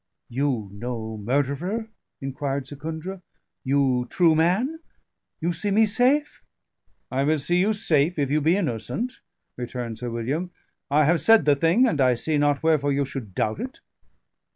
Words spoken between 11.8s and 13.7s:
and I see not wherefore you should doubt